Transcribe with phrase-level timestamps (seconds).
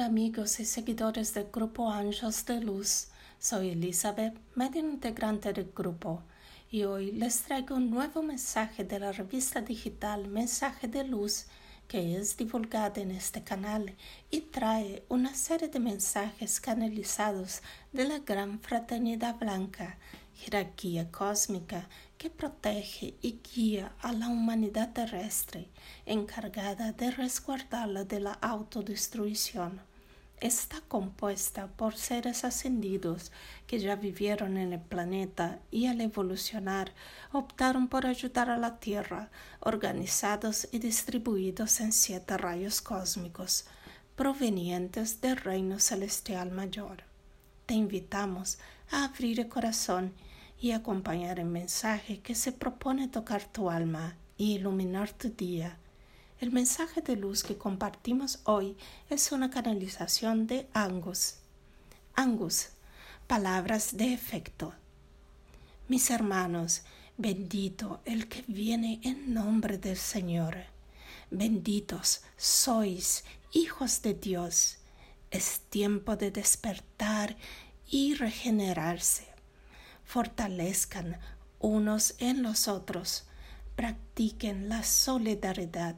[0.00, 3.08] amigos y seguidores del grupo Ángeles de Luz.
[3.38, 6.22] Soy Elizabeth, medio integrante del grupo,
[6.70, 11.46] y hoy les traigo un nuevo mensaje de la revista digital Mensaje de Luz
[11.88, 13.96] que es divulgada en este canal
[14.30, 17.62] y trae una serie de mensajes canalizados
[17.92, 19.96] de la Gran Fraternidad Blanca,
[20.34, 25.68] jerarquía cósmica que protege y guía a la humanidad terrestre,
[26.04, 29.87] encargada de resguardarla de la autodestrucción.
[30.40, 33.32] Está compuesta por seres ascendidos
[33.66, 36.92] que ya vivieron en el planeta y al evolucionar
[37.32, 43.66] optaron por ayudar a la Tierra, organizados y distribuidos en siete rayos cósmicos,
[44.14, 47.02] provenientes del reino celestial mayor.
[47.66, 48.58] Te invitamos
[48.92, 50.14] a abrir el corazón
[50.60, 55.78] y acompañar el mensaje que se propone tocar tu alma y iluminar tu día.
[56.40, 58.76] El mensaje de luz que compartimos hoy
[59.10, 61.36] es una canalización de Angus.
[62.14, 62.68] Angus,
[63.26, 64.74] palabras de efecto.
[65.88, 66.82] Mis hermanos,
[67.16, 70.56] bendito el que viene en nombre del Señor.
[71.30, 74.78] Benditos sois, hijos de Dios.
[75.30, 77.36] Es tiempo de despertar
[77.86, 79.28] y regenerarse
[80.08, 81.18] fortalezcan
[81.58, 83.24] unos en los otros,
[83.76, 85.96] practiquen la solidaridad,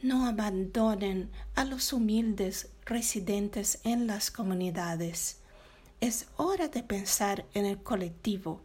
[0.00, 5.38] no abandonen a los humildes residentes en las comunidades.
[6.00, 8.60] Es hora de pensar en el colectivo.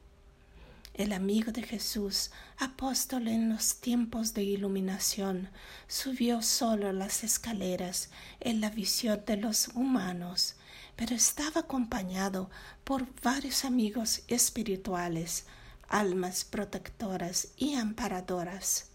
[0.93, 5.49] El amigo de Jesús, apóstol en los tiempos de iluminación,
[5.87, 10.55] subió solo las escaleras en la visión de los humanos
[10.95, 12.49] pero estaba acompañado
[12.83, 15.45] por varios amigos espirituales,
[15.87, 18.89] almas protectoras y amparadoras.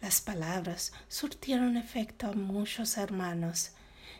[0.00, 3.72] Las palabras surtieron efecto a muchos hermanos,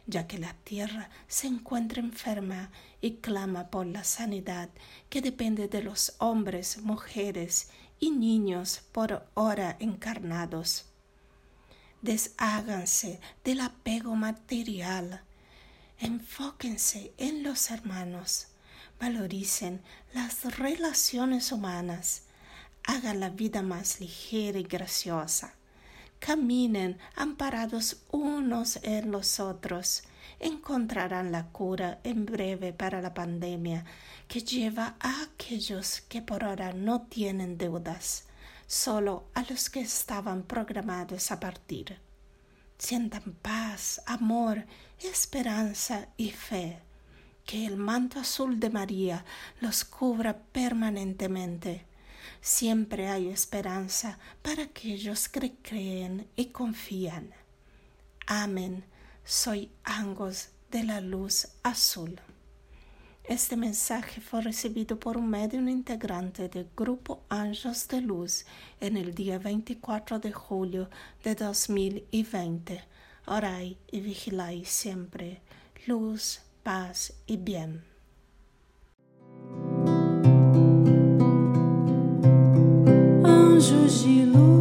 [0.06, 2.70] ya que la tierra se encuentra enferma
[3.00, 4.68] y clama por la sanidad
[5.08, 10.86] que depende de los hombres, mujeres y niños por hora encarnados.
[12.02, 15.22] Desháganse del apego material
[16.02, 18.46] Enfóquense en los hermanos,
[18.98, 19.82] valoricen
[20.14, 22.22] las relaciones humanas,
[22.84, 25.52] hagan la vida más ligera y graciosa,
[26.20, 30.04] caminen amparados unos en los otros,
[30.38, 33.84] encontrarán la cura en breve para la pandemia
[34.28, 38.26] que lleva a aquellos que por ahora no tienen deudas,
[38.68, 41.98] solo a los que estaban programados a partir
[42.80, 44.64] sientan paz, amor,
[44.98, 46.78] esperanza y fe.
[47.44, 49.24] Que el manto azul de María
[49.60, 51.84] los cubra permanentemente.
[52.40, 57.30] Siempre hay esperanza para aquellos que creen y confían.
[58.26, 58.84] Amén.
[59.24, 62.20] Soy Angos de la Luz Azul.
[63.24, 68.44] Este mensaje fue recibido por un medio integrante del Grupo Ángeles de Luz
[68.80, 70.90] en el día 24 de julio
[71.22, 72.82] de 2020.
[73.26, 75.42] Orai y vigilai siempre.
[75.86, 77.84] Luz, paz y bien.
[83.90, 84.59] 喜怒。